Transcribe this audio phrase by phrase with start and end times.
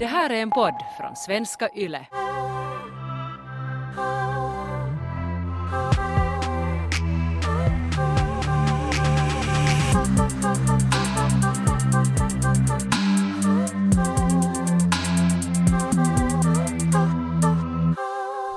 [0.00, 2.06] Det här är en podd från svenska YLE.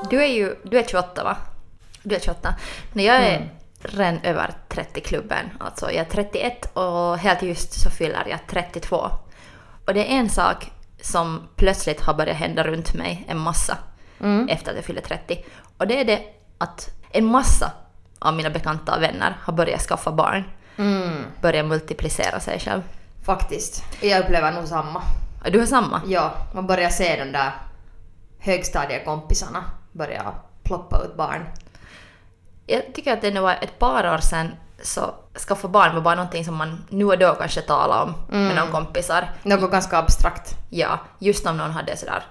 [0.10, 1.38] Du är ju du är 28 va?
[2.04, 2.56] Du är 28.
[2.94, 3.50] När jag är
[3.82, 9.10] redan över 30-klubben, alltså jag är 31 och helt just så fyller jag 32.
[9.86, 10.72] Och det är en sak
[11.04, 13.78] som plötsligt har börjat hända runt mig en massa
[14.50, 15.46] efter att jag fyller 30.
[15.78, 16.22] Och det är det
[16.58, 17.72] att en massa
[18.20, 20.44] av mina bekanta och vänner har börjat skaffa barn.
[21.42, 22.82] Börjat multiplicera sig själv.
[23.26, 23.84] Faktiskt.
[24.02, 25.02] Jag upplever nog samma.
[25.52, 26.02] Du har samma?
[26.08, 27.52] Ja, man börjar se de där
[28.40, 30.34] högstadiekompisarna börja
[30.64, 31.46] ploppa ut barn.
[32.68, 34.52] Jag tycker att det nu var ett par år sedan
[34.84, 35.14] så
[35.48, 38.72] skaffa barn var bara någonting som man nu och då kanske talade om med någon
[38.72, 39.30] kompisar.
[39.44, 40.56] Något ganska abstrakt.
[40.70, 42.24] Ja, just om någon hade sådär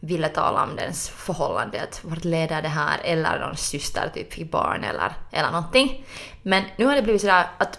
[0.00, 4.50] ville tala om dens förhållande, att vart leder det här, eller någon syster typ fick
[4.50, 6.06] barn eller, eller någonting.
[6.42, 7.78] Men nu har det blivit sådär att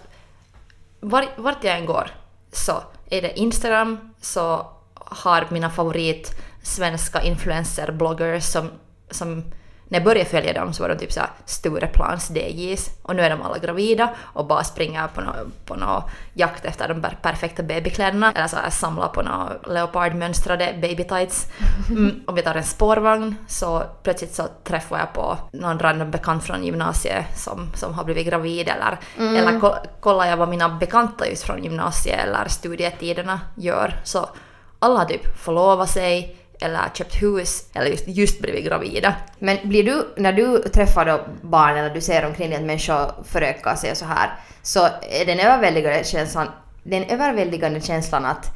[1.00, 2.10] var, vart jag än går
[2.52, 6.30] så är det Instagram så har mina favorit
[6.62, 8.70] svenska influencer-bloggers som,
[9.10, 9.44] som
[9.90, 13.30] när jag började följa dem så var de typ såhär Stureplans DJs och nu är
[13.30, 17.62] de alla gravida och bara springer på någon på nå jakt efter de per- perfekta
[17.62, 18.32] babykläderna.
[18.32, 21.46] Eller så här samlar på några leopardmönstrade baby tights.
[21.90, 26.44] Mm, om vi tar en spårvagn så plötsligt så träffar jag på någon random bekant
[26.44, 31.28] från gymnasiet som, som har blivit gravid eller, eller ko- kollar jag vad mina bekanta
[31.28, 34.00] just från gymnasiet eller studietiderna gör.
[34.04, 34.28] Så
[34.78, 39.14] alla har typ förlovat sig eller köpt hus eller just, just blivit gravida.
[39.38, 43.24] Men blir du, när du träffar då barn eller du ser omkring dig att människor
[43.24, 44.30] förökar sig och så här,
[44.62, 46.48] så är den överväldigande känslan,
[46.82, 48.46] den överväldigande känslan att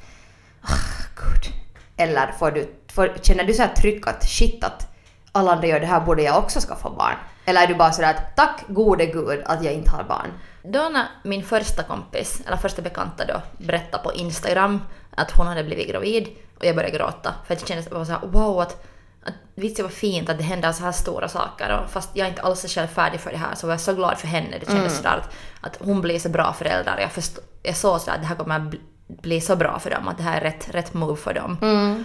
[0.61, 1.53] ah, gud.
[1.97, 4.95] Eller får du, får, känner du så här tryck att shit att
[5.33, 7.15] alla andra gör det här borde jag också skaffa barn?
[7.45, 10.33] Eller är du bara sådär att tack gode gud att jag inte har barn?
[10.63, 14.81] Då när min första kompis, eller första bekanta då, berättade på Instagram
[15.17, 17.35] att hon hade blivit gravid och jag började gråta.
[17.47, 18.87] För att jag kände bara så här, wow, att,
[19.25, 22.29] att visst det var fint att det händer så här stora saker och fast jag
[22.29, 24.59] inte alls är själv färdig för det här så var jag så glad för henne.
[24.61, 26.99] Det kändes sådär att, att hon blir så bra förälder.
[27.01, 30.09] Jag, först, jag såg sådär att det här kommer bli, bli så bra för dem,
[30.09, 31.57] att det här är rätt, rätt move för dem.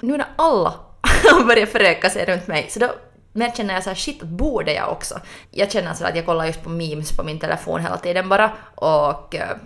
[0.02, 0.74] Nu när alla
[1.48, 2.92] börjar föröka sig runt mig så då
[3.32, 5.20] men känner jag så här, shit, borde jag också?
[5.52, 8.52] Jag känner så att jag kollar just på memes på min telefon hela tiden bara
[8.76, 9.58] och eh,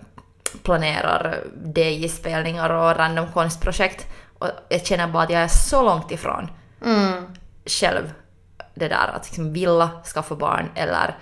[0.63, 1.43] planerar
[1.75, 4.07] DJ-spelningar och random konstprojekt.
[4.39, 6.47] Och jag känner bara att jag är så långt ifrån
[7.65, 8.13] själv
[8.75, 11.17] det där att liksom vilja skaffa barn eller,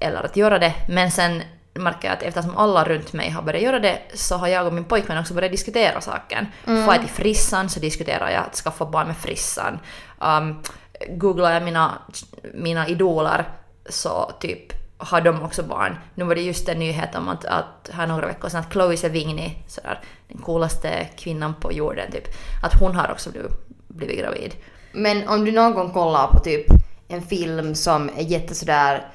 [0.00, 0.74] eller att göra det.
[0.88, 1.42] Men sen
[1.74, 4.72] märker jag att eftersom alla runt mig har börjat göra det så har jag och
[4.72, 6.46] min pojkvän också börjat diskutera saken.
[6.66, 6.84] Mm.
[6.84, 9.78] Får jag till frissan så diskuterar jag att skaffa barn med frissan.
[10.18, 10.62] Um,
[11.08, 11.98] googlar jag mina,
[12.54, 13.44] mina idoler
[13.88, 15.98] så typ har de också barn.
[16.14, 18.96] Nu var det just en nyhet om att, att här några veckor sedan att Chloe
[18.96, 22.28] Sevigny, sådär, den coolaste kvinnan på jorden typ,
[22.62, 23.52] att hon har också blivit,
[23.88, 24.54] blivit gravid.
[24.92, 26.66] Men om du någon gång kollar på typ
[27.08, 29.06] en film som är jätte sådär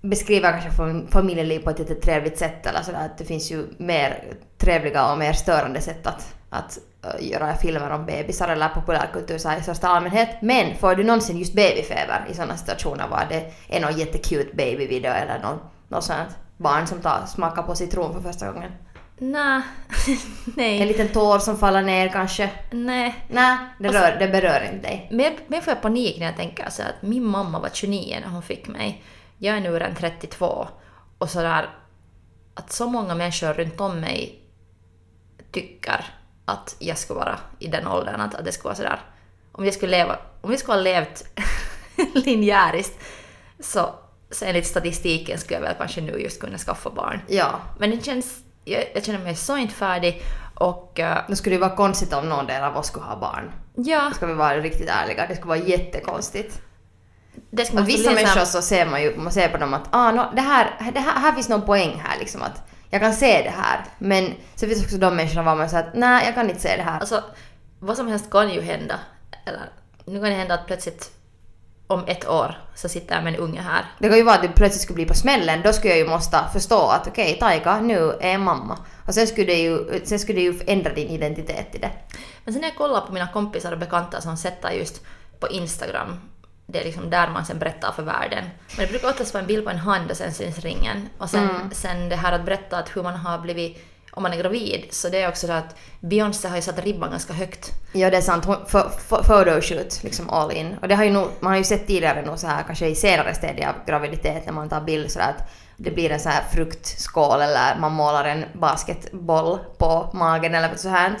[0.00, 4.24] beskriver kanske familjeliv på ett jättetrevligt sätt eller sådär att det finns ju mer
[4.58, 6.78] trevliga och mer störande sätt att, att
[7.20, 10.28] göra filmer om bebisar eller populärkultur så i största allmänhet.
[10.42, 15.12] Men får du någonsin just babyfeber i sådana situationer var det är någon jättekul babyvideo
[15.12, 18.72] eller någon, något sånt barn som tar, smakar på citron för första gången?
[19.18, 19.62] En
[20.56, 22.50] nej, liten tår som faller ner kanske?
[22.70, 23.14] nej.
[23.28, 25.08] Nej, det, Alltså- rör, det berör inte dig.
[25.10, 28.28] Men, men får jag panik när jag tänker så att min mamma var 29 när
[28.28, 29.02] hon fick mig.
[29.38, 30.68] Jag är nu redan 32.
[31.18, 31.68] Och sådär
[32.54, 34.40] att så många människor runt om mig
[35.52, 36.04] tycker
[36.44, 39.00] att jag skulle vara i den åldern, att, att det skulle vara sådär.
[39.52, 41.24] Om jag skulle leva, om vi skulle ha levt
[42.26, 42.98] linjäriskt
[43.60, 43.94] så,
[44.30, 47.20] så enligt statistiken skulle jag väl kanske nu just kunna skaffa barn.
[47.26, 47.60] Ja.
[47.78, 50.22] Men det känns, jag, jag känner mig så inte färdig
[50.54, 53.52] och uh, Då skulle det vara konstigt om någon del av oss skulle ha barn.
[53.74, 55.26] ja, Ska vi vara riktigt ärliga.
[55.26, 56.62] Det skulle vara jättekonstigt.
[57.50, 60.24] det ska vissa människor så ser man ju, man ser på dem att ah, no,
[60.34, 63.50] det här, det här, här finns någon poäng här liksom att jag kan se det
[63.50, 63.84] här.
[63.98, 66.76] Men så finns också de människorna var man säger att nej jag kan inte se
[66.76, 67.00] det här.
[67.00, 67.24] Alltså,
[67.78, 69.00] vad som helst kan ju hända.
[69.46, 69.70] Eller,
[70.04, 71.12] nu kan det hända att plötsligt
[71.86, 73.84] om ett år så sitter jag med en unge här.
[73.98, 75.62] Det kan ju vara att du plötsligt skulle bli på smällen.
[75.64, 78.78] Då skulle jag ju måste förstå att okej, Taika, nu är jag mamma.
[79.06, 81.90] Och sen skulle, det ju, sen skulle det ju ändra din identitet i det.
[82.44, 85.00] Men sen när jag kollar på mina kompisar och bekanta som sätter just
[85.40, 86.20] på Instagram,
[86.66, 88.44] det är liksom där man sen berättar för världen.
[88.76, 91.08] Men det brukar oftast vara en bild på en hand och sen syns ringen.
[91.18, 93.84] Och sen, sen det här att berätta att hur man har blivit
[94.16, 97.10] om man är gravid, så det är också så att Beyoncé har ju satt ribban
[97.10, 97.70] ganska högt.
[97.92, 98.44] Ja, det är sant.
[98.44, 100.76] Hon, för, för, photoshoot, liksom all in.
[100.82, 102.94] Och det har ju nog, man har ju sett tidigare nog så här, kanske i
[102.94, 106.42] senare stadier av graviditet när man tar bild så att det blir en så här
[106.52, 111.18] fruktskål eller man målar en basketboll på magen eller så här.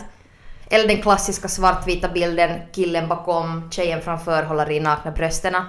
[0.74, 5.66] Eller den klassiska svartvita bilden, killen bakom, tjejen framför håller i nakna brösterna.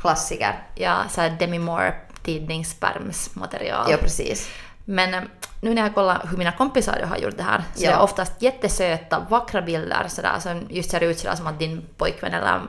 [0.00, 0.62] Klassiker.
[0.74, 3.90] Ja, så Demi Moore tidningspermsmaterial.
[3.90, 4.50] Ja, precis.
[4.90, 5.20] Men eh,
[5.62, 7.90] nu när jag kollar hur mina kompisar har gjort det här, så Ja.
[7.90, 11.86] det är oftast jättesöta, vackra bilder sådär, som just ser ut sådär som att din
[11.96, 12.60] pojkvän eller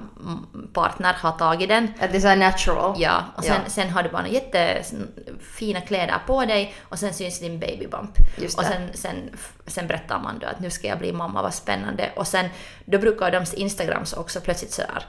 [0.74, 1.94] partner har tagit den.
[2.00, 2.96] Att det är natural.
[2.98, 3.70] Ja, och sen, Ja.
[3.70, 8.12] sen har du bara jättefina kläder på dig och sen syns din babybump.
[8.58, 9.30] Och sen, sen,
[9.68, 12.10] sen berättar man då att nu ska jag bli mamma, vad spännande.
[12.16, 12.46] Och sen
[12.86, 15.04] då brukar deras Instagrams också plötsligt sådär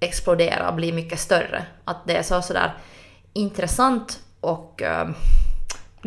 [0.00, 1.66] explodera och bli mycket större.
[1.84, 2.74] Att det är så sådär
[3.32, 5.10] intressant och uh,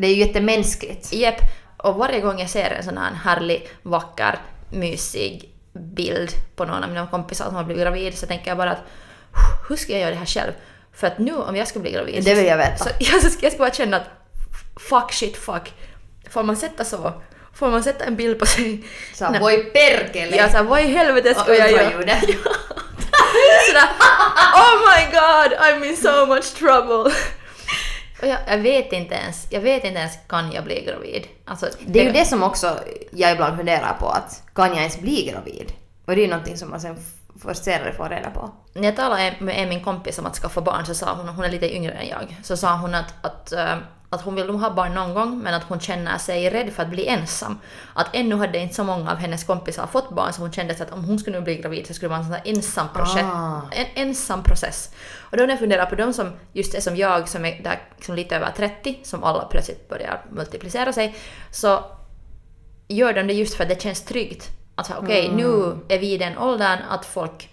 [0.02, 1.14] Det är ju jättemänskligt.
[1.14, 1.42] Jepp,
[1.78, 6.90] och varje gång jag ser en sån här härlig, vacker, mysig bild på någon av
[6.90, 8.84] mina kompisar som har blivit gravid så tänker jag bara att
[9.70, 10.52] hur ska jag göra det här själv?
[10.94, 12.84] För att nu om jag skulle bli gravid Det vill jag veta.
[12.84, 14.10] så jag, så ska, jag ska bara känna att
[14.90, 15.74] fuck shit fuck.
[16.30, 17.14] Får man sätta så?
[17.54, 18.84] Får man sätta en bild på sig?
[19.14, 19.40] Så Nej.
[19.40, 20.36] voi perkele!
[20.36, 21.92] Ja, så vad i helvete ska jag göra?
[23.68, 23.90] Sådär,
[24.56, 27.12] oh my god, I'm in so much trouble.
[28.22, 31.28] Och jag, jag vet inte ens, jag vet inte ens kan jag bli gravid?
[31.46, 32.80] Alltså, Det är ju det som också
[33.12, 35.74] jag ibland funderar på, att kan jag ens bli gravid?
[36.06, 36.98] Och det är ju någonting som man sen
[37.42, 38.52] först senare får reda på.
[38.74, 41.50] När jag talade med min kompis om att skaffa barn så sa hon, hon är
[41.50, 43.76] lite yngre än jag, så sa hon att, att, eh,
[44.10, 46.84] att hon vill nog ha barn någon gång men att hon känner sig rädd för
[46.84, 47.60] att bli ensam.
[47.94, 50.92] Att ännu hade inte så många av hennes kompisar fått barn så hon kände att
[50.92, 53.24] om hon skulle nu bli gravid så skulle det vara en ensam process.
[53.24, 53.62] Ah.
[53.72, 54.90] En ensam process.
[55.20, 57.82] Och då när jag funderar på de som just är som jag som är där,
[58.02, 61.16] som lite över 30, som alla plötsligt börjar multiplicera sig,
[61.52, 61.86] så
[62.88, 64.50] gör de det just för att det känns tryggt.
[64.76, 67.50] Att okej, nu är vi i den åldern att folk,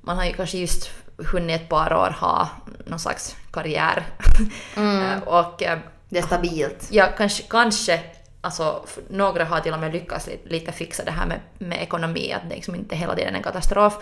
[0.00, 0.90] man har ju kanske just
[1.32, 2.48] hunnit ett par år ha
[2.86, 4.02] någon slags karriär.
[4.76, 5.78] Eh, och eh,
[6.08, 6.88] Det är stabilt.
[6.90, 8.00] ja, kanske, kanske
[8.40, 12.32] alltså, några har till och med lyckats lite, lite fixa det här med, med ekonomi,
[12.32, 13.98] att det liksom inte hela tiden är en katastrof.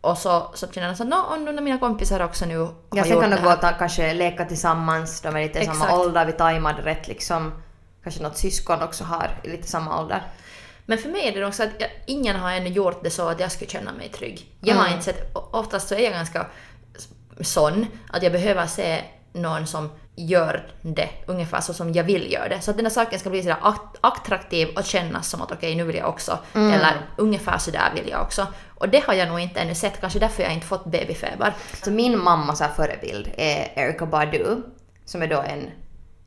[0.00, 2.58] Och så, så känner jag så att "Nå, och nu när mina kompisar också nu
[2.58, 5.66] har Ja, sen kan de gå och ta, kanske leka tillsammans, de är lite i
[5.66, 7.52] samma ålder, vi tajmade rätt liksom.
[8.02, 10.22] Kanske något syskon också har i lite samma ålder.
[10.86, 13.28] Men för mig är det nog så att jag, ingen har ännu gjort det så
[13.28, 14.46] att jag skulle känna mig trygg.
[14.60, 16.46] Jag har inte sett, oftast så är jag ganska
[17.40, 19.00] sån att jag behöver se
[19.32, 22.60] någon som gör det ungefär så som jag vill göra det.
[22.60, 25.74] Så att den här saken ska bli sådär att- attraktiv och kännas som att okej
[25.74, 26.38] nu vill jag också.
[26.54, 28.46] Eller ungefär sådär vill jag också.
[28.78, 31.54] Och det har jag nog inte ännu sett, kanske därför jag inte fått babyfeber.
[31.84, 34.56] Så min mammas förebild är Erykah Badu,
[35.04, 35.70] som är då en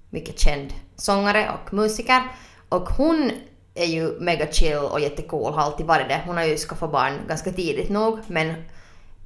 [0.10, 2.22] mycket känd sångare och musiker.
[2.70, 3.32] Och hon
[3.76, 6.22] är ju mega chill och jättecool, har alltid varit det.
[6.26, 8.56] Hon har ju skaffat barn ganska tidigt nog, men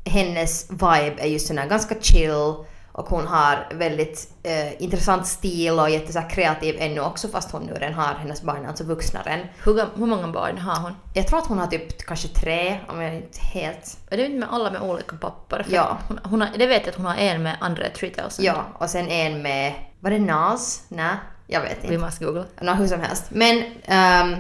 [0.06, 2.56] hennes vibe är just sån här ganska chill
[2.98, 7.64] och hon har väldigt eh, intressant stil och jätte så kreativ ännu också fast hon
[7.64, 9.40] nu redan har hennes barn, alltså vuxna än.
[9.64, 10.96] Hur, hur många barn har hon?
[11.14, 13.98] Jag tror att hon har typ kanske tre, om jag inte helt...
[14.10, 15.66] Är det inte med alla med olika pappor?
[15.70, 15.98] Ja.
[16.08, 18.46] Hon, hon har, det vet jag att hon har en med André 3000.
[18.46, 19.74] Ja, och sen en med...
[20.00, 20.84] Var det Nas?
[20.90, 21.16] Nej,
[21.48, 21.88] jag vet inte.
[21.88, 22.46] Vi måste googla.
[22.62, 23.24] Nå, hur som helst.
[23.30, 24.36] Men, ehm,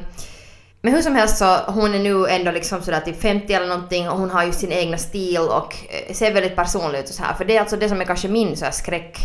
[0.81, 4.09] men hur som helst så hon är nu ändå liksom sådär typ 50 eller någonting
[4.09, 7.23] och hon har ju sin egna stil och eh, ser väldigt personlig ut och så
[7.23, 7.33] här.
[7.33, 9.17] För det är alltså det som är kanske min så här skräck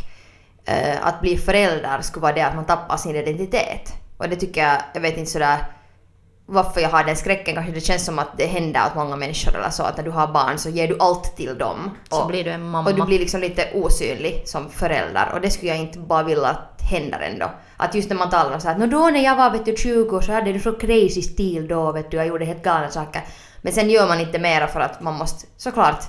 [0.64, 3.92] eh, att bli förälder skulle vara det att man tappar sin identitet.
[4.16, 5.58] Och det tycker jag, jag vet inte sådär
[6.46, 9.56] varför jag har den skräcken kanske det känns som att det händer åt många människor
[9.56, 11.90] eller så att när du har barn så ger du allt till dem.
[12.10, 12.90] Så Och- blir du en mamma.
[12.90, 16.46] och du blir liksom lite osynlig som förälder och det skulle jag inte bara vilja
[16.48, 17.50] att händer ändå.
[17.76, 20.20] Att just när man talar om så "Nå då när jag var vet du 20
[20.20, 23.22] så hade du så crazy stil då vet du, jag gjorde helt galna saker.
[23.62, 26.04] Men sen gör man inte mera för att man måste såklart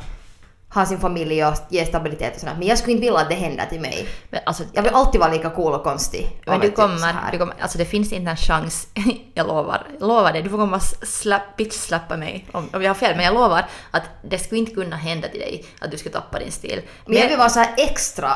[0.73, 2.55] ha sin familj och ge stabilitet och sådär.
[2.59, 4.07] Men jag skulle inte vilja att det händer till mig.
[4.29, 6.41] Men alltså, Jag vill alltid vara lika cool och konstig.
[6.45, 8.87] Men du kommer, du kommer, alltså det finns inte en chans,
[9.33, 12.89] jag lovar, jag lovar det, du får komma och slapp, bitch-slappa mig om, om jag
[12.89, 15.97] har fel, men jag lovar att det skulle inte kunna hända till dig att du
[15.97, 16.81] skulle tappa din stil.
[17.05, 18.29] Men jag vill vara så här extra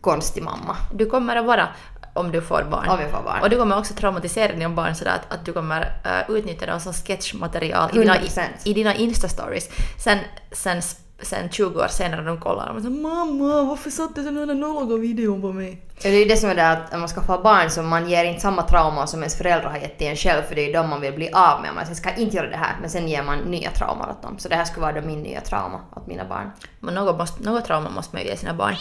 [0.00, 0.76] konstig mamma.
[0.94, 1.68] Du kommer att vara,
[2.14, 2.88] om du får barn.
[2.88, 3.42] Om jag får barn.
[3.42, 6.80] Och du kommer också traumatisera dina barn sådär att, att du kommer uh, utnyttja dem
[6.80, 8.40] som sketchmaterial i dina, 100%.
[8.64, 9.70] i, i dina Insta-stories.
[9.98, 10.18] Sen,
[10.52, 10.82] sen,
[11.22, 15.40] sen 20 år senare de kollar och säger “Mamma, varför satte du den där videon
[15.40, 17.70] på mig?” Det är ju det som är det att när man ska få barn
[17.70, 20.54] så man ger inte samma trauma som ens föräldrar har gett till en själv för
[20.54, 21.74] det är ju de man vill bli av med.
[21.74, 24.38] Man säger ska inte göra det här men sen ger man nya trauman åt dem.
[24.38, 26.50] Så det här skulle vara då min nya trauma åt mina barn.
[26.80, 28.74] Men något, måste, något trauma måste man ju ge sina barn.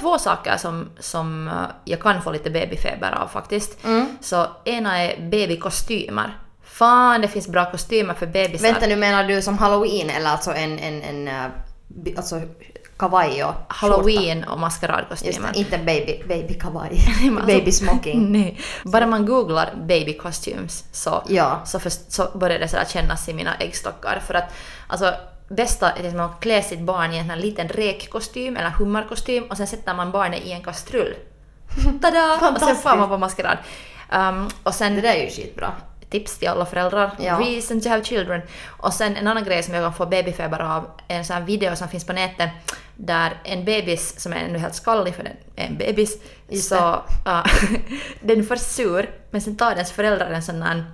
[0.00, 3.84] två saker som, som eh, jag kan få lite babyfeber av faktiskt.
[3.84, 4.16] Mm.
[4.20, 6.38] Så ena är babykostymer.
[6.78, 8.68] Fan, det finns bra kostymer för bebisar.
[8.72, 11.50] Vänta nu, menar du som halloween eller alltså en, en, en
[11.88, 12.40] bi- alltså
[12.98, 13.64] kavaj och skjorta?
[13.68, 15.56] Halloween och maskeradkostymer.
[15.56, 16.90] inte baby, baby kavaj.
[17.30, 18.32] Alltså- baby smoking.
[18.32, 18.60] Nej.
[18.84, 21.60] Bara man googlar baby costumes så, Ja.
[21.66, 24.22] så, så börjar det så där kännas i mina äggstockar.
[24.26, 24.54] För att
[24.86, 25.14] alltså,
[25.48, 29.66] bästa är liksom att klä sitt barn i en liten räkkostym eller hummerkostym och sen
[29.66, 31.14] sätter man barnet i en kastrull.
[32.02, 32.50] Tada!
[32.54, 33.58] och sen får man på maskerad.
[34.12, 35.72] Um, och sen Det där är ju skitbra.
[36.10, 37.10] Tips till alla föräldrar.
[37.18, 37.38] Ja.
[37.40, 38.42] Reason to have children.
[38.66, 41.76] Och sen en annan grej som jag kan få babyfeber av är en sån video
[41.76, 42.50] som finns på nätet
[42.96, 47.02] där en bebis som är ännu helt skallig för den är en bebis Just så
[47.24, 47.44] ja,
[48.20, 50.84] den först sur men sen tar dens föräldrar en sån här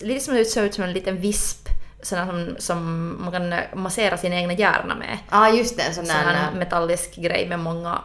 [0.00, 1.68] lite som det ser ut som en liten visp
[2.12, 5.18] här som, som man kan massera sin egna hjärna med.
[5.30, 6.14] Ja, ah, just det, en sån där...
[6.14, 7.98] här metallisk grej med många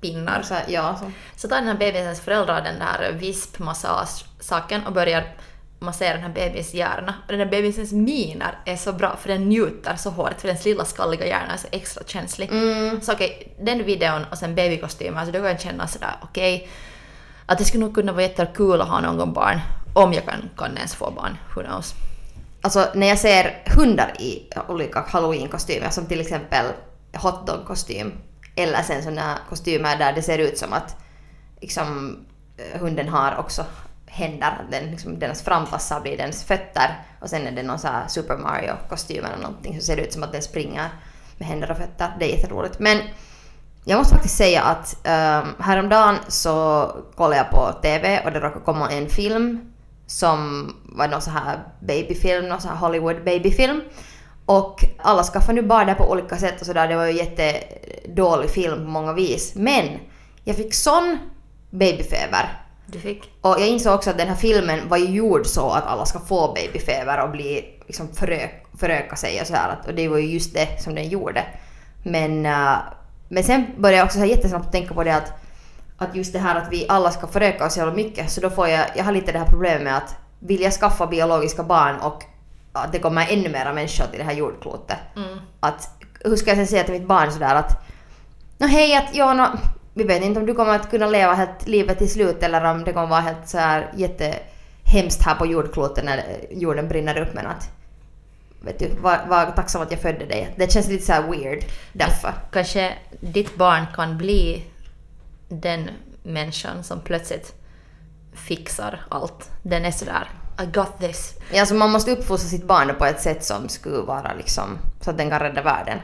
[0.00, 0.42] pinnar.
[0.42, 1.12] Så, ja, så.
[1.36, 5.24] Så tar den här bebisens föräldrar den där vispmassage-saken och börjar
[5.78, 7.14] massera den här bebis hjärna.
[7.26, 10.64] Och den här bebisens miner är så bra för den njuter så hårt för dens
[10.64, 12.50] lilla skalliga hjärna är så extra känslig.
[13.02, 16.68] Så okej, den videon och sen babykostymer, så då kan jag känna sådär okej,
[17.46, 19.60] att det skulle nog kunna vara jättekul att ha någon barn.
[19.92, 21.94] Om jag kan, kan ens få barn, who knows.
[22.62, 26.66] Alltså när jag ser hundar i olika halloween-kostymer som till exempel
[27.12, 28.12] hotdog-kostym
[28.56, 30.96] eller sen såna kostymer där det ser ut som att
[31.60, 32.18] liksom,
[32.80, 33.64] hunden har också
[34.10, 37.88] händer, att den, liksom, deras framtassar blir dens fötter och sen är det någon så
[37.88, 40.88] här Super Mario-kostym eller någonting så ser det ut som att den springer
[41.38, 42.16] med händer och fötter.
[42.18, 42.78] Det är jätteroligt.
[42.78, 42.98] Men
[43.84, 48.64] jag måste faktiskt säga att um, häromdagen så kollade jag på TV och det råkade
[48.64, 49.72] komma en film
[50.06, 53.80] som var någon så här babyfilm, någon så här Hollywood babyfilm.
[54.46, 56.88] Och alla skaffade nu barn där på olika sätt och sådär.
[56.88, 59.54] Det var ju jättedålig film på många vis.
[59.54, 59.84] Men
[60.44, 61.18] jag fick sån
[61.70, 62.67] babyfeber.
[62.92, 63.30] Du fick?
[63.40, 66.18] Och jag insåg också att den här filmen var ju gjord så att alla ska
[66.20, 69.78] få babyfeber och bli liksom förö, föröka sig och sådär.
[69.86, 71.44] Och det var ju just det som den gjorde.
[72.02, 72.76] Men, äh,
[73.28, 75.32] men sen började jag också så här jättesnabbt tänka på det att,
[75.98, 78.30] att just det här att vi alla ska föröka oss jävla mycket.
[78.30, 81.06] Så då får jag, jag har lite det här problemet med att vill jag skaffa
[81.06, 82.24] biologiska barn och
[82.72, 84.98] att det kommer ännu mera människor till det här jordklotet.
[85.60, 85.88] Att,
[86.24, 87.84] hur ska jag sen säga till mitt barn sådär att
[88.60, 89.46] Nå hej, att ja, no,
[89.94, 92.84] vi vet inte om du kommer att kunna leva helt livet till slut eller om
[92.84, 97.46] det kommer vara helt så här jättehemskt här på jordklotet när jorden brinner upp men
[97.46, 97.70] att
[98.60, 100.54] vet du, var, var tacksam att jag födde dig.
[100.56, 102.32] Det känns lite så här weird därför.
[102.52, 104.64] Kanske ditt barn kan bli
[105.48, 105.90] den
[106.22, 107.54] människan som plötsligt
[108.34, 109.50] fixar allt.
[109.62, 110.28] Den är sådär
[110.62, 111.34] I got this.
[111.52, 115.10] Ja, alltså man måste uppfostra sitt barn på ett sätt som skulle vara liksom så
[115.10, 115.98] att den kan rädda världen.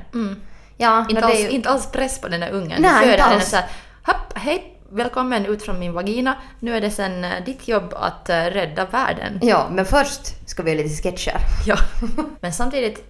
[0.76, 2.82] Ja, Inte, alls, ju, inte alls press på den där ungen.
[2.82, 3.66] Nej, du föder den såhär
[4.02, 6.34] Hopp, hej, välkommen ut från min vagina.
[6.60, 9.38] Nu är det sen eh, ditt jobb att eh, rädda världen.
[9.42, 11.36] ja, men först ska vi göra lite sketcher.
[11.66, 11.76] Ja.
[12.40, 13.04] Men samtidigt,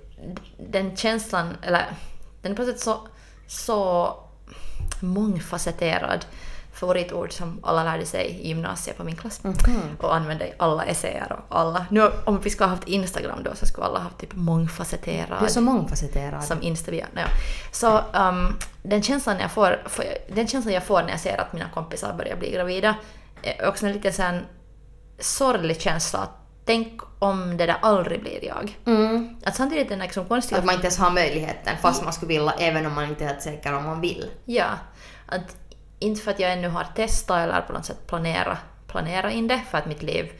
[0.70, 1.84] den känslan, eller
[2.42, 3.08] den är på sätt så,
[3.46, 4.12] så
[5.00, 6.26] mångfacetterad
[6.74, 9.40] favoritord som alla lärde sig i gymnasiet på min klass.
[9.98, 11.86] Och använde alla essäer och alla.
[11.90, 15.38] Nu om vi skulle ha haft Instagram då så skulle alla ha haft typ mångfacetterad.
[15.40, 16.44] Du är så mångfacetterad.
[16.44, 17.04] som Insta-bio.
[17.14, 17.28] Naja.
[17.72, 19.76] Så um, den, känslan jag får,
[20.34, 22.96] den känslan jag får när jag ser att mina kompisar börjar bli gravida
[23.42, 24.40] är också en lite sån
[25.18, 26.28] sorglig känsla.
[26.66, 28.78] Tänk om det där aldrig blir jag.
[28.86, 29.36] Mm.
[29.44, 30.58] Att samtidigt den liksom konstiga...
[30.58, 33.28] Att man inte ens har möjligheten fast man skulle vilja även om man inte är
[33.28, 34.30] helt säker om man vill.
[34.44, 34.66] Ja.
[35.26, 35.56] Att
[35.98, 39.62] inte för att jag ännu har testat eller på något sätt planera, planera in det
[39.70, 40.32] för att mitt liv...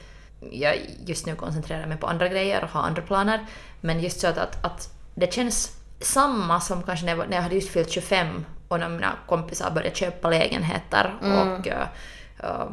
[0.51, 3.47] Jag just nu koncentrerar mig på andra grejer och har andra planer.
[3.81, 7.43] Men just så att, att, att det känns samma som kanske när jag, när jag
[7.43, 11.87] hade just fyllt 25 och när mina kompisar började köpa lägenheter och eh, eh,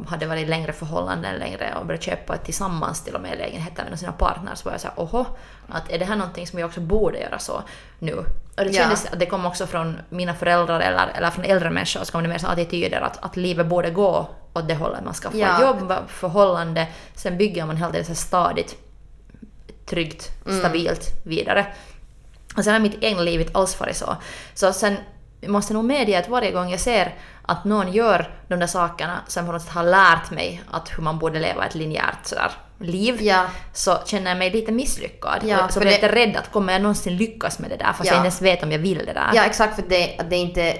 [0.06, 3.98] hade varit i längre förhållanden längre och började köpa tillsammans till och med lägenheter med
[3.98, 5.26] sina partners så var jag såhär oho,
[5.68, 7.62] att är det här någonting som jag också borde göra så
[7.98, 8.14] nu?
[8.14, 8.24] Och
[8.56, 8.72] det Ja.
[8.72, 12.22] kändes att det kom också från mina föräldrar eller, eller från äldre människor så kom
[12.22, 15.04] det mer såna attityder att, att livet borde gå åt det hållet.
[15.04, 15.60] Man ska få Ja.
[15.60, 18.76] jobb, förhållande, sen bygger man så här stadigt,
[19.86, 21.66] tryggt, stabilt vidare.
[22.56, 24.16] Och sen har mitt egna liv inte alls varit så.
[24.54, 24.96] Så sen
[25.48, 29.20] måste jag nog medge att varje gång jag ser att någon gör de där sakerna
[29.26, 32.50] som på något sätt har lärt mig att hur man borde leva ett linjärt sådär
[32.78, 33.44] liv, Ja.
[33.72, 35.40] så känner jag mig lite misslyckad.
[35.44, 38.04] Ja, så blir jag lite rädd att kommer jag någonsin lyckas med det där fast
[38.04, 38.06] Ja.
[38.06, 39.30] jag inte ens vet om jag vill det där.
[39.34, 40.76] Ja exakt för det, att det inte...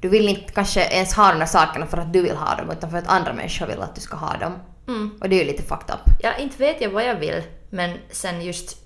[0.00, 2.70] Du vill inte kanske ens ha de där sakerna för att du vill ha dem
[2.70, 4.52] utan för att andra människor vill att du ska ha dem.
[4.88, 5.18] Mm.
[5.20, 6.00] Och det är ju lite fucked up.
[6.22, 8.76] Ja, inte vet jag vad jag vill, men sen just...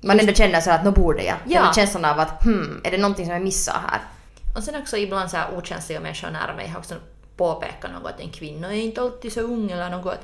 [0.00, 1.36] Man ändå känner så att nu borde jag.
[1.44, 1.72] Ja.
[1.74, 4.00] Känslan av att hmm, är det någonting som jag missar här?
[4.54, 6.94] Och sen också ibland så här okänsliga människor nära mig har också
[7.36, 10.18] påpekat något att en kvinna är inte alltid så ung eller något.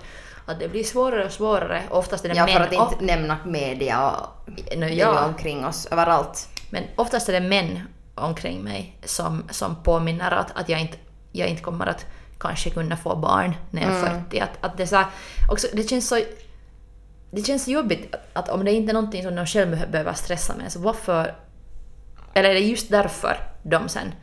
[0.46, 1.82] Att det blir svårare och svårare.
[1.90, 2.54] Oftast är det Ja, män.
[2.54, 5.24] för att inte och- nämna media och No, ja.
[5.24, 6.48] omkring oss överallt.
[6.70, 7.80] Men oftast är det män
[8.14, 10.96] omkring mig som, som påminner att, att jag, inte,
[11.32, 12.06] jag inte kommer att
[12.38, 14.40] kanske kunna få barn när jag är 40.
[14.40, 15.06] Att, att det, så här,
[15.50, 16.20] också, det känns så
[17.30, 20.54] det känns jobbigt att, att om det inte är någonting som de själva behöver stressa
[20.56, 21.34] med, så varför...
[22.34, 24.14] Eller är det just därför de sen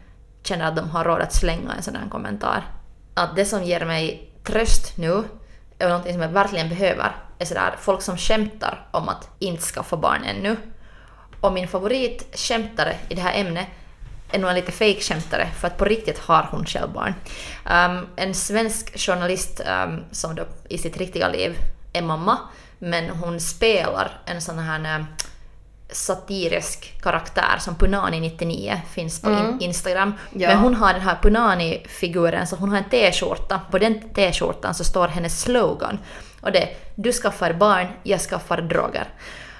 [0.44, 2.64] känner att de har råd att slänga en sån här kommentar?
[3.14, 5.24] Att det som ger mig tröst nu,
[5.80, 9.98] är någonting som jag verkligen behöver, är sådär folk som skämtar om att inte skaffa
[9.98, 10.58] barn ännu.
[11.42, 13.68] Och min favoritskämtare i det här ämnet
[14.32, 17.14] är nog en lite fejkskämtare, för att på riktigt har hon själv barn.
[17.66, 21.58] Um, en svensk journalist um, som då i sitt riktiga liv
[21.94, 22.40] är mamma
[22.80, 25.06] men hon spelar en sån här ehm,
[25.92, 30.14] satirisk karaktär som Punani99 finns på in- Instagram.
[30.34, 30.48] Ja.
[30.50, 33.62] Men hon har den här Punani-figuren så hon har en t-skjorta.
[33.72, 36.00] På den t-skjortan så står hennes slogan
[36.42, 39.08] och det är “Du skaffar barn, jag skaffar droger”.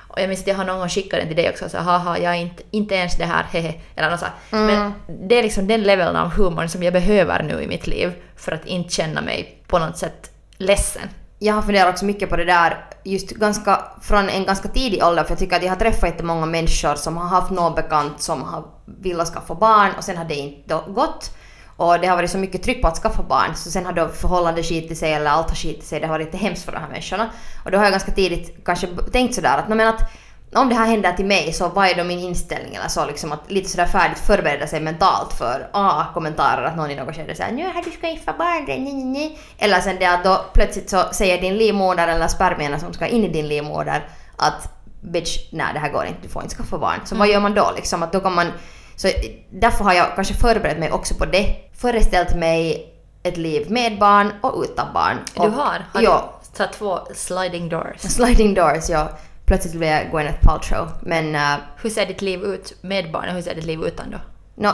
[0.08, 2.18] Och jag minns att jag har någon gång skickat den till dig också, så haha,
[2.20, 4.26] jag är inte, inte ens det här, hehe, eller något så.
[4.26, 4.34] här.
[4.66, 8.14] Men det är liksom den leveln av humor som jag behöver nu i mitt liv
[8.36, 11.10] för att inte känna mig på något sätt ledsen.
[11.40, 15.24] Jag har funderat också mycket på det där just ganska, från en ganska tidig ålder
[15.24, 18.44] för jag tycker att jag har träffat jättemånga människor som har haft någon bekant som
[18.44, 21.32] har velat skaffa barn och sen har det inte gått.
[21.78, 24.08] Och det har varit så mycket tryck på att skaffa barn så sen har då
[24.08, 26.00] förhållandet skitit sig eller allt har skitit sig.
[26.00, 27.30] Det har varit lite hemskt för de här människorna.
[27.66, 30.12] Och då har jag ganska tidigt kanske tänkt sådär att, men att
[30.56, 33.32] om det här händer till mig så vad är då min inställning eller så liksom
[33.32, 37.36] att lite sådär färdigt förbereda sig mentalt för A kommentarer att någon i något skede
[37.36, 39.40] säger nu har du skaffa barn nej, nej, nej.
[39.58, 43.24] Eller sen det att då plötsligt så säger din livmoder eller spermierna som ska in
[43.24, 44.70] i din livmoder att
[45.02, 47.00] bitch nej det här går inte, du får inte skaffa barn.
[47.06, 48.04] Så vad gör man då liksom?
[48.04, 48.52] Att då kan man
[48.96, 49.08] så
[49.50, 51.56] därför har jag kanske förberett mig också på det.
[51.74, 52.92] Föreställt mig
[53.24, 55.18] ett liv med barn och utan barn.
[55.34, 55.86] Du har?
[55.94, 58.02] Har ja, du två sliding doors?
[58.02, 59.10] sliding doors, ja.
[59.46, 60.88] Plötsligt blev jag Gwyneth Paltrow.
[61.02, 64.12] Men uh, Hur ser ditt liv ut med barn och hur ser ditt liv utan
[64.12, 64.18] då?
[64.56, 64.72] Nå,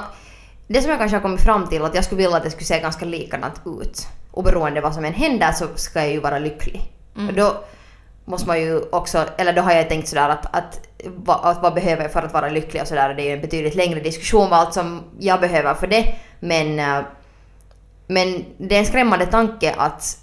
[0.68, 2.66] det som jag kanske har kommit fram till att jag skulle vilja att det skulle
[2.66, 4.08] se ganska likadant ut.
[4.32, 6.92] Oberoende vad som än händer så ska jag ju vara lycklig.
[7.28, 7.64] Och då
[8.26, 10.88] måste man ju också, eller då har jag tänkt sådär att, att,
[11.26, 13.14] att vad behöver jag för att vara lycklig och sådär.
[13.14, 16.16] Det är ju en betydligt längre diskussion vad allt som jag behöver för det.
[16.40, 17.06] Men, eh,
[18.08, 20.18] men det är en skrämmande tanke att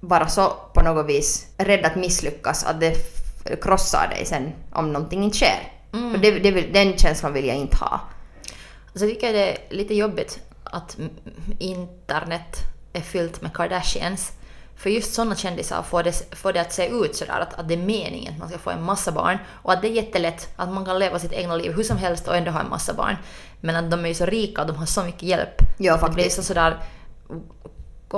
[0.00, 3.23] vara så på något vis rädd att misslyckas, att det
[3.62, 5.72] krossar dig sen om någonting inte sker.
[6.14, 8.00] Och det, det, den känslan vill jag inte ha.
[8.92, 10.96] Jag tycker det är lite jobbigt att
[11.58, 12.56] internet
[12.92, 14.32] är fyllt med Kardashians.
[14.76, 17.74] För just sådana kändisar får det, får det att se ut sådär att, att det
[17.74, 20.68] är meningen att man ska få en massa barn och att det är jättelätt att
[20.72, 23.16] man kan leva sitt egna liv hur som helst och ändå ha en massa barn.
[23.60, 25.54] Men att de är ju så rika och de har så mycket hjälp.
[25.78, 26.36] Ja, Att Det blir faktiskt.
[26.36, 26.76] så sådär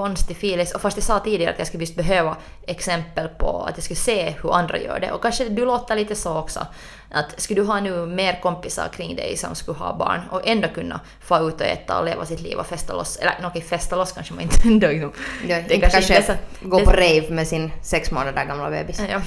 [0.01, 0.67] konstig feeling.
[0.75, 3.97] Och fast jag sa tidigare att jag skulle just behöva exempel på att jag skulle
[3.97, 5.13] se hur andra gör det.
[5.13, 6.67] Och kanske du låter lite så också.
[7.11, 10.69] Att skulle du ha nu mer kompisar kring dig som skulle ha barn och ändå
[10.69, 13.17] kunna få ut och äta och leva sitt liv och festa loss.
[13.17, 15.13] Eller okej, festa loss kanske man inte ändå liksom.
[15.49, 19.01] Ja, Det kanske kanske så- gå på rave med sin sex månader gamla bebis.
[19.11, 19.21] Ja,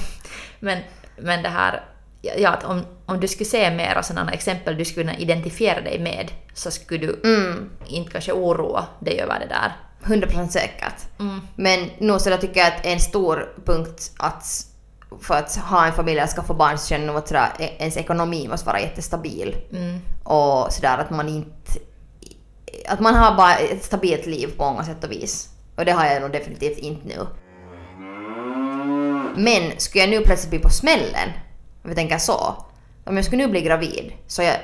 [0.60, 0.78] men,
[1.16, 1.82] men det här,
[2.22, 5.98] ja, att om, om du skulle se mera sådana exempel du skulle kunna identifiera dig
[5.98, 7.70] med så skulle du Mm.
[7.88, 9.72] inte kanske oroa dig över det där.
[10.04, 10.94] 100% säkert.
[11.18, 11.40] Mm.
[11.56, 14.66] Men nog så jag tycker jag att en stor punkt att
[15.20, 17.96] för att ha en familj eller skaffa barn så känner jag att sådär, e- ens
[17.96, 19.56] ekonomi måste vara jättestabil.
[19.72, 20.00] Mm.
[20.24, 21.72] Och sådär att man inte...
[22.88, 25.48] Att man har bara ett stabilt liv på många sätt och vis.
[25.76, 27.26] Och det har jag nog definitivt inte nu.
[29.36, 31.28] Men skulle jag nu plötsligt bli på smällen,
[31.84, 32.64] om vi tänker så.
[33.04, 34.56] Om jag skulle nu bli gravid, så jag...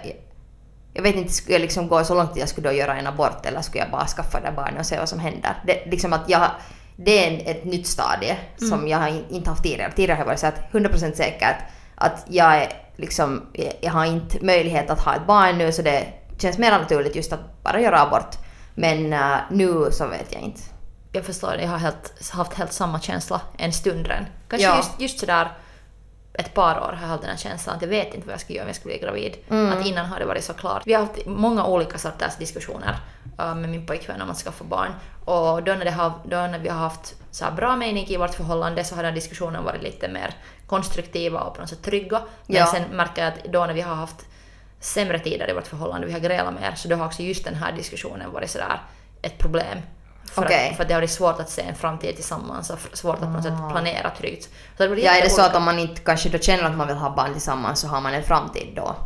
[0.96, 3.06] Jag vet inte, skulle jag liksom gå så långt att jag skulle då göra en
[3.06, 5.62] abort eller skulle jag bara skaffa det barnet och se vad som händer?
[5.66, 6.50] Det, liksom att jag,
[6.96, 9.92] det är en, ett nytt stadie som jag har in, inte haft tidigare.
[9.96, 11.56] Tidigare har jag varit så att 100% säkert
[11.94, 13.46] att jag är liksom,
[13.80, 16.06] jag, har inte möjlighet att ha ett barn nu så det
[16.38, 18.36] känns mer naturligt just att bara göra abort.
[18.74, 20.60] Men eh, nu så vet jag inte.
[21.12, 24.26] Jag förstår, jag har helt, haft helt samma känsla en stund redan.
[24.48, 24.76] Kanske Ja.
[24.76, 25.48] just, just sådär
[26.38, 28.40] ett par år har jag haft den här känslan att jag vet inte vad jag
[28.40, 29.36] ska göra om jag skulle bli gravid.
[29.50, 29.72] Mm.
[29.72, 30.82] Att innan har det varit så klart.
[30.86, 32.96] Vi har haft många olika sorters diskussioner
[33.40, 34.92] uh, med min pojkvän om att skaffa barn.
[35.24, 38.34] Och då när, det har, då när vi har haft så bra mening i vårt
[38.34, 40.34] förhållande så har den diskussionen varit lite mer
[40.66, 42.22] konstruktiva och på något sätt trygga.
[42.46, 42.66] Men Ja.
[42.66, 44.26] sen märker jag att då när vi har haft
[44.80, 47.54] sämre tider i vårt förhållande, vi har grälat mer, så då har också just den
[47.54, 48.80] här diskussionen varit sådär
[49.22, 49.78] ett problem.
[50.30, 50.70] För, Okej.
[50.70, 53.26] att, för det har varit svårt att se en framtid tillsammans och svårt att på
[53.26, 54.48] något sätt planera tryggt.
[54.76, 56.86] Så det Ja, är det så att om man inte kanske då känner att man
[56.86, 58.96] vill ha barn tillsammans så har man en framtid då?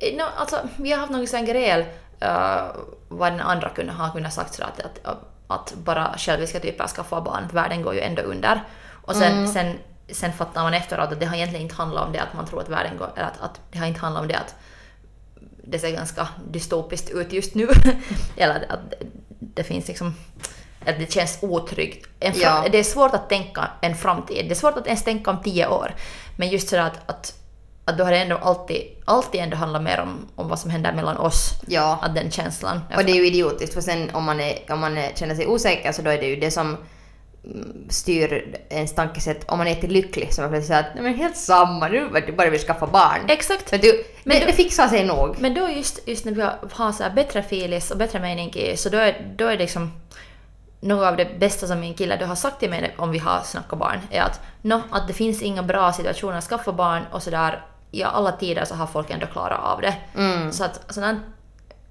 [0.00, 1.84] Eh, No, alltså, vi har haft någon sån gräl
[2.20, 2.62] eh,
[3.08, 7.20] vad den andra kunde ha kunnat sagt sådär att, att, att bara själviska typer skaffar
[7.20, 8.64] barn, att världen går ju ändå under.
[9.06, 12.18] Och sen, sen, sen fattar man efteråt att det har egentligen inte handlat om det
[12.18, 14.34] att man tror att världen går, eller att, att det har inte handlat om det
[14.38, 14.54] att
[15.68, 17.68] det ser ganska dystopiskt ut just nu.
[18.36, 18.94] eller att
[19.38, 20.14] det finns liksom
[20.88, 22.06] att det känns otryggt.
[22.20, 22.64] Ja.
[22.72, 24.44] Det är svårt att tänka en framtid.
[24.48, 25.94] Det är svårt att ens tänka om tio år.
[26.36, 27.34] Men just sådär att, att,
[27.84, 30.92] att då har det ändå alltid, alltid ändå handlat mer om, om vad som händer
[30.92, 31.50] mellan oss.
[31.66, 31.98] Ja.
[32.02, 32.80] Att den känslan.
[32.96, 35.46] Och det är ju idiotiskt för sen om man, är, om man är, känner sig
[35.46, 36.76] osäker så då är det ju det som
[37.44, 41.02] mm, styr ens tankesätt om man är till lycklig så man plötsligt säger att nej
[41.02, 43.20] men helt samma nu bara vill skaffa barn.
[43.28, 43.70] Exakt.
[43.70, 45.36] Men du, Men det, du- det fixar sig nog.
[45.38, 48.76] Men då just, just när vi har, har så bättre filis och bättre mening i,
[48.76, 49.92] så då är, då är det liksom
[50.86, 53.40] något av det bästa som min kille då har sagt till mig om vi har
[53.40, 57.22] snackat barn är att, no, att det finns inga bra situationer att skaffa barn och
[57.22, 59.94] sådär i alla tider så har folk ändå klarat av det.
[60.52, 61.20] Så att sådana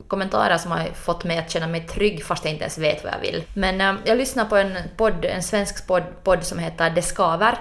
[0.08, 3.14] kommentarer som har fått mig att känna mig trygg fast jag inte ens vet vad
[3.14, 3.44] jag vill.
[3.54, 7.58] Men eh, jag lyssnar på en podd, en svensk podd, podd som heter Det skaver.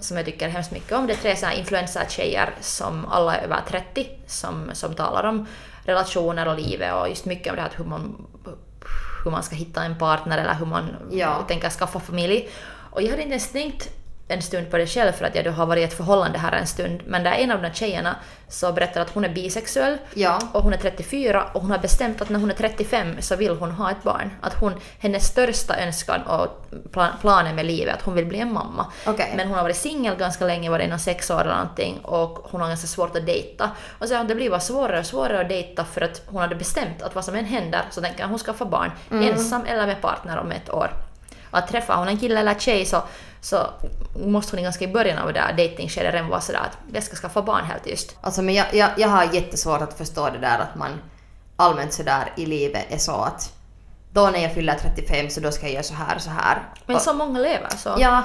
[0.00, 1.06] Som jag tycker hemskt mycket om.
[1.06, 5.46] Det är tre så här influencer-tjejer som alla är över 30 som, som talar om
[5.84, 8.26] relationer och livet och just mycket om det här hur man,
[9.24, 11.44] hur man ska hitta en partner eller hur man Ja.
[11.48, 12.48] tänker skaffa familj.
[12.90, 13.88] Och jag hade inte ens tänkt
[14.30, 16.52] en stund på det själv för att jag då har varit i ett förhållande här
[16.52, 17.02] en stund.
[17.06, 18.16] Men där en av de här tjejerna
[18.48, 20.38] så berättar att hon är bisexuell Ja.
[20.52, 23.50] och hon är 34 och hon har bestämt att när hon är 35 så vill
[23.56, 24.30] hon ha ett barn.
[24.40, 28.38] Att hon, hennes största önskan och plan, planen med livet är att hon vill bli
[28.40, 28.86] en mamma.
[29.06, 29.32] Okej.
[29.36, 32.60] Men hon har varit singel ganska länge, varit inom sex år eller någonting och hon
[32.60, 33.70] har ganska svårt att dejta.
[33.98, 37.02] Och så det blir bara svårare och svårare att dejta för att hon hade bestämt
[37.02, 40.50] att vad som än händer så tänker hon skaffa barn ensam eller med partner om
[40.52, 40.90] ett år.
[41.50, 43.02] Att träffa hon en kille eller tjej så,
[43.40, 43.66] så
[44.26, 47.16] måste hon ganska i början av det där dejtingskedet redan vara sådär att det ska
[47.16, 48.16] skaffa barn helt just.
[48.20, 50.90] Alltså men jag, jag, jag har jättesvårt att förstå det där att man
[51.56, 53.52] allmänt sådär i livet är så att
[54.12, 56.62] då när jag fyller 35 så då ska jag göra så här och så här.
[56.86, 57.96] Men Och- så många lever så.
[57.98, 58.22] Ja,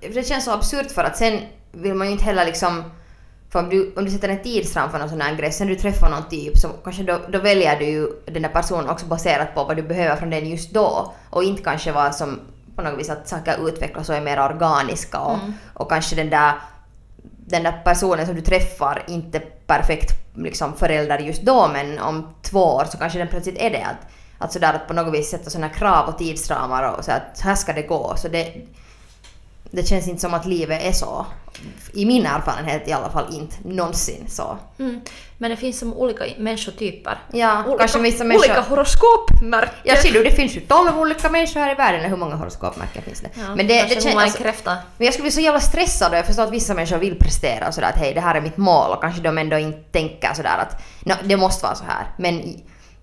[0.00, 1.40] det känns så absurt för att sen
[1.72, 2.84] vill man ju inte heller liksom
[3.50, 5.74] för om du, om du sätter en tidsram för någon sån här grej, sen du
[5.74, 9.54] träffar någon typ så kanske då, då väljer du ju den där personen också baserat
[9.54, 12.40] på vad du behöver från den just då och inte kanske vad som
[12.78, 15.38] på något vis att saker utvecklas och är mer organiska och,
[15.74, 16.52] och kanske den där
[17.46, 22.64] den där personen som du träffar inte perfekt liksom förälder just då men om två
[22.64, 23.82] år så kanske den plötsligt är det.
[23.82, 24.06] Att,
[24.38, 27.54] att sådär att på något vis sätta sådana krav och tidsramar och så att här
[27.54, 28.14] ska det gå.
[28.16, 28.54] Så det,
[29.70, 31.26] det känns inte som att livet är så.
[31.92, 34.58] I min erfarenhet i alla fall inte någonsin så.
[34.78, 35.00] Mm.
[35.38, 37.18] Men det finns som olika människotyper.
[37.32, 38.44] Ja, olika, kanske vissa människor...
[38.44, 39.74] Olika horoskopmärken.
[39.84, 42.10] Ja, ser du, det finns ju 12 olika människor här i världen.
[42.10, 43.30] Hur många horoskopmärken finns det?
[43.34, 44.16] Ja, men det, det känns...
[44.16, 44.76] Alltså, kräfta.
[44.96, 47.68] men jag skulle bli så jävla stressad och jag förstår att vissa människor vill prestera
[47.68, 50.34] och sådär att hej det här är mitt mål och kanske de ändå inte tänker
[50.34, 52.06] sådär att "Nå, det måste vara så här.
[52.18, 52.60] Men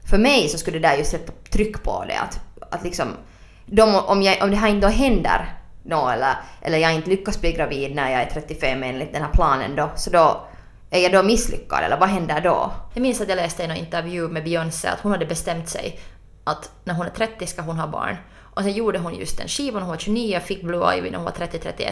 [0.09, 2.39] för mig så skulle det där ju sätta tryck på det att,
[2.71, 3.07] att liksom
[3.65, 7.41] de, om, jag, om det här inte då händer nå eller, eller jag inte lyckas
[7.41, 10.41] bli gravid när jag är 35 enligt den här planen då så då
[10.89, 12.71] är jag då misslyckad eller vad händer då?
[12.93, 15.99] Jag minns att jag läste i någon intervju med Beyoncé att hon hade bestämt sig
[16.43, 18.17] att när hon är 30 ska hon ha barn.
[18.55, 21.17] Och sen gjorde hon just en skiva när hon var 29 fick Blue Ivy när
[21.17, 21.91] hon var 30-31.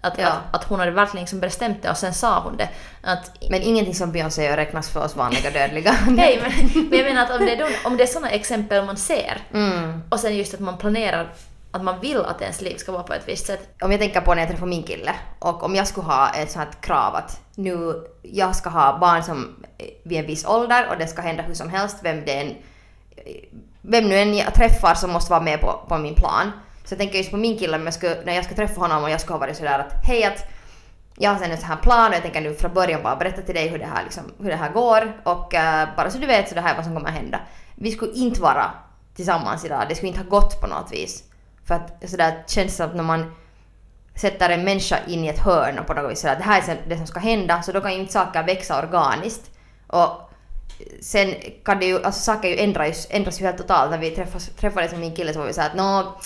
[0.00, 0.26] Att, Ja.
[0.28, 2.68] att, att hon hade verkligen liksom bestämt det och sen sa hon det.
[3.02, 5.94] Att, Men ingenting som Beyoncé gör räknas för oss vanliga dödliga.
[6.08, 8.84] Nej, men, men jag menar att om det är, de, om det är sådana exempel
[8.84, 10.02] man ser Mm.
[10.10, 11.32] och sen just att man planerar
[11.70, 13.68] att man vill att ens liv ska vara på ett visst sätt.
[13.82, 16.50] om jag tänker på när jag träffar min kille och om jag skulle ha ett
[16.50, 19.64] sånt här krav att nu jag ska ha barn som
[20.02, 22.54] vid en viss ålder och det ska hända hur som helst, vem det än,
[23.82, 26.52] vem nu än jag träffar som måste vara med på, på min plan.
[26.84, 29.10] Så jag tänker just på min kille jag skulle, när jag ska träffa honom och
[29.10, 30.44] jag ska ha varit sådär att hej att
[31.16, 33.42] jag har sen en sån här plan och jag tänker nu från början bara berätta
[33.42, 36.26] till dig hur det här, liksom, hur det här går och uh, bara så du
[36.26, 37.40] vet så det här är vad som kommer hända.
[37.74, 38.70] Vi skulle inte vara
[39.14, 41.24] tillsammans idag, det skulle inte ha gått på något vis.
[41.68, 43.34] För att sådär känns det som att när man
[44.14, 46.78] sätter en människa in i ett hörn och på något vis sådär, det här är
[46.88, 49.50] det som ska hända, så då kan ju inte saker växa organiskt.
[49.86, 50.30] Och
[51.00, 53.90] sen kan det ju, alltså saker ju ändras, ändras ju helt totalt.
[53.90, 56.18] När vi träffas, träffades liksom med min kille så var vi såhär att nå,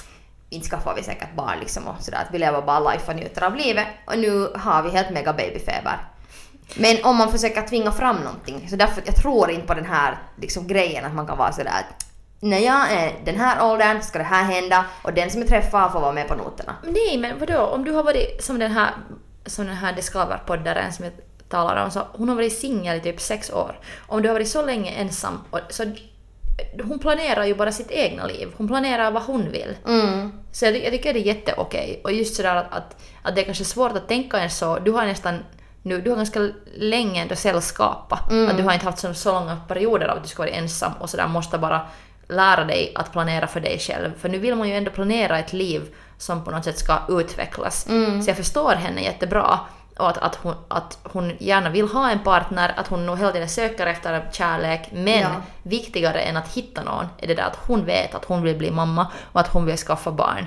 [0.51, 3.45] inte skaffar vi säkert barn liksom och sådär att vi lever bara life och njuter
[3.45, 3.87] av livet.
[4.07, 6.09] Och nu har vi helt mega babyfeber.
[6.77, 10.19] Men om man försöker tvinga fram någonting, så därför jag tror inte på den här
[10.37, 12.12] liksom, grejen att man kan vara sådär att
[12.43, 15.89] när jag är den här åldern ska det här hända och den som jag träffar
[15.89, 16.77] får vara med på noterna.
[16.83, 17.59] Nej, men vadå?
[17.59, 18.91] Om du har varit som den här,
[19.47, 21.15] som den här Discover-poddaren som jag
[21.49, 23.79] talar om, så hon har varit singel i typ sex år.
[24.07, 25.85] Om du har varit så länge ensam, så
[26.83, 28.49] hon planerar ju bara sitt egna liv.
[28.57, 29.77] Hon planerar vad hon vill.
[29.87, 30.33] Mm.
[30.53, 32.01] Så jag, jag tycker det är jätteokej.
[32.05, 34.79] Och just sådär att, att, att det är kanske svårt att tänka en så.
[34.79, 35.39] Du har nästan
[35.83, 38.17] nu, du har ganska länge ändå sällskapa.
[38.51, 40.93] Att du har inte haft så, så långa perioder av att du ska vara ensam
[41.01, 41.81] och sådär måste bara
[42.33, 44.11] lära dig att planera för dig själv.
[44.19, 45.83] För nu vill man ju ändå planera ett liv
[46.19, 47.87] som på något sätt ska utvecklas.
[48.25, 49.59] Så jag förstår henne jättebra.
[49.99, 53.33] Och att, att, hon, att hon gärna vill ha en partner, att hon nog hela
[53.33, 54.89] tiden söker efter kärlek.
[54.93, 55.29] Men Ja.
[55.63, 58.71] viktigare än att hitta någon är det där att hon vet att hon vill bli
[58.71, 60.47] mamma och att hon vill skaffa barn.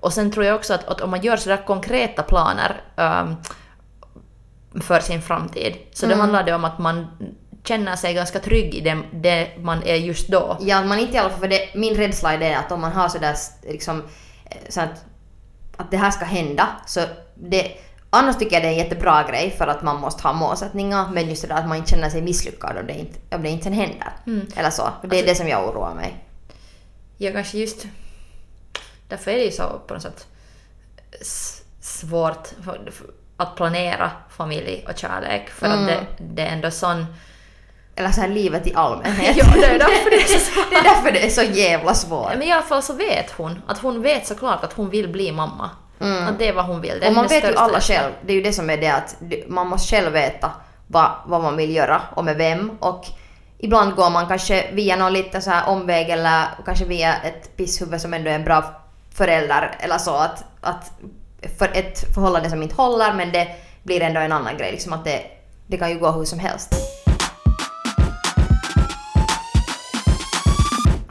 [0.00, 3.36] Och sen tror jag också att, att om man gör sådär konkreta planer ehm,
[4.80, 7.06] för sin framtid, så då handlar det om att man
[7.68, 10.56] känner sig ganska trygg i det, det man är just då.
[10.60, 12.92] Ja, man inte i alla fall, för det, min rädsla är det att om man
[12.92, 14.02] har sådär liksom,
[14.44, 15.04] eh, så att,
[15.76, 17.00] att det här ska hända, så
[17.34, 17.72] det,
[18.10, 21.28] annars tycker jag det är en jättebra grej för att man måste ha målsättningar, men
[21.28, 23.64] just det där att man inte känner sig misslyckad om det inte, om det inte
[23.64, 24.12] sen händer.
[24.56, 24.88] Eller så.
[25.02, 26.16] Det är det som jag oroar mig.
[27.16, 27.86] Ja, kanske just
[29.08, 30.26] därför är det ju så på något sätt
[31.80, 32.48] svårt
[33.36, 37.06] att planera familj och kärlek för att det, det är ändå sån...
[37.96, 39.36] Eller så här livet i allmänhet.
[39.40, 40.64] Ja, det är därför det är så svårt.
[40.70, 42.28] det är därför det är så jävla svårt.
[42.28, 45.32] Men i alla fall så vet hon att hon vet såklart att hon vill bli
[45.32, 45.70] mamma.
[46.28, 47.00] Att det är vad hon vill.
[47.00, 48.88] Det är Och man vet ju alla själv, det är ju det som är det
[48.88, 50.50] att man måste själv veta
[50.86, 52.70] vad, vad man vill göra och med vem.
[52.80, 53.06] Och
[53.58, 58.00] ibland går man kanske via någon liten så här omväg eller kanske via ett pisshuvud
[58.00, 58.64] som ändå är en bra
[59.14, 60.92] förälder eller så att, att
[61.58, 63.48] för ett förhållande som inte håller men det
[63.82, 64.72] blir ändå en annan grej.
[64.72, 65.22] Liksom att det,
[65.66, 66.74] det kan ju gå hur som helst.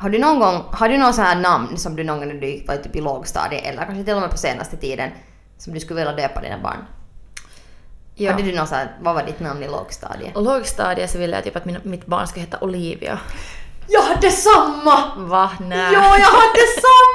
[0.05, 2.35] Har du någon gång, har du någon så här namn som du någon gång när
[2.35, 5.09] du var typ i lågstadiet eller kanske till och med på senaste tiden
[5.57, 6.85] som du skulle vilja döpa dina barn?
[8.15, 8.31] Ja.
[8.31, 10.35] Hade du någon så här, vad var ditt namn i lågstadiet?
[10.35, 13.19] Och lågstadiet så ville jag typ att min, mitt barn ska heta Olivia.
[13.87, 15.15] Jag hade samma!
[15.17, 15.51] Va?
[15.59, 15.93] Nej.
[15.93, 17.14] Ja, jag hade samma!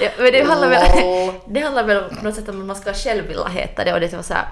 [0.00, 2.94] Ja, men det handlar väl, det handlar väl på något sätt om att man ska
[2.94, 4.48] själv vilja heta det och det ska vara så här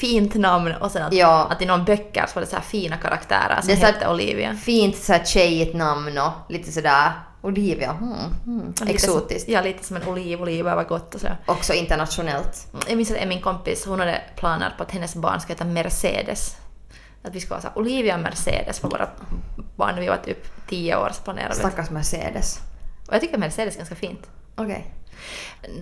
[0.00, 1.46] fint namn och sen att, Ja.
[1.50, 4.54] att i någon böcker så var det så här fina karaktärer som Det hette Olivia.
[4.54, 8.72] Fint så här tjejigt namn och lite sådär Olivia, hmm.
[8.80, 9.44] Lite exotiskt.
[9.44, 11.28] Som, ja, lite som en oliv, oliv var gott och så.
[11.46, 12.66] Också internationellt.
[12.88, 16.56] Jag minns att min kompis, hon hade planer på att hennes barn ska heta Mercedes.
[17.22, 19.08] Att vi skulle ha så här, Olivia Mercedes för våra
[19.76, 21.60] barn när vi var typ 10 år så planerade vi.
[21.60, 22.58] Stackars Mercedes.
[23.08, 24.26] Och jag tycker Mercedes är ganska fint.
[24.56, 24.86] Okej.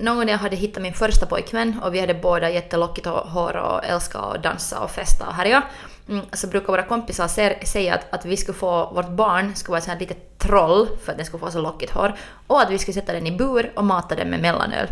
[0.00, 3.56] Någon gång när jag hade hittat min första pojkvän och vi hade båda jättelockigt hår
[3.56, 5.62] och älskade att dansa och festa och härja.
[6.08, 9.70] Mm, så brukar våra kompisar sä- säga att, att vi skulle få, vårt barn skulle
[9.70, 12.14] vara ett sånt här litet troll för att den skulle få så lockigt hår.
[12.46, 14.88] Och att vi skulle sätta den i bur och mata den med mellanöl.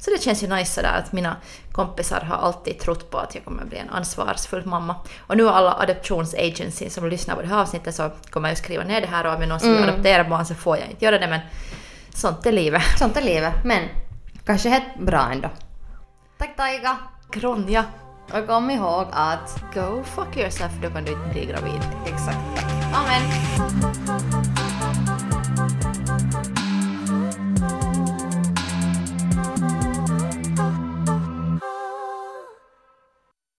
[0.00, 1.36] Så det känns ju nice sådär att mina
[1.72, 4.94] kompisar har alltid trott på att jag kommer bli en ansvarsfull mamma.
[5.26, 8.84] Och nu alla adoptionsagencies som lyssnar på det här avsnittet så kommer jag ju skriva
[8.84, 11.18] ner det här och om jag någonsin vill adoptera barn så får jag inte göra
[11.18, 11.40] det men
[12.18, 12.82] sånt är livet.
[12.98, 13.88] Sånt är livet, men
[14.44, 15.48] kanske helt bra ändå.
[16.38, 16.96] Tack Taika!
[17.30, 17.84] Kronja.
[18.32, 19.62] Och kom ihåg att...
[19.74, 21.80] Go fuck yourself, då kan du inte bli gravid.
[22.06, 22.38] Exakt.
[22.94, 24.47] Amen!